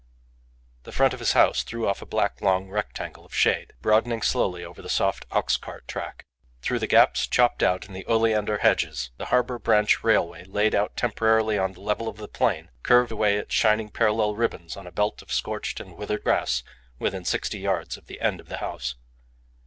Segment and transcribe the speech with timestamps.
[0.81, 4.65] The front of his house threw off a black long rectangle of shade, broadening slowly
[4.65, 6.25] over the soft ox cart track.
[6.63, 10.97] Through the gaps, chopped out in the oleander hedges, the harbour branch railway, laid out
[10.97, 14.91] temporarily on the level of the plain, curved away its shining parallel ribbons on a
[14.91, 16.63] belt of scorched and withered grass
[16.97, 18.95] within sixty yards of the end of the house.